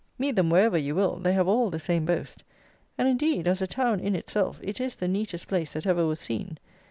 [0.17, 2.43] Meet them wherever you will, they have all the same boast;
[2.97, 6.19] and indeed, as a town in itself, it is the neatest place that ever was
[6.19, 6.57] seen.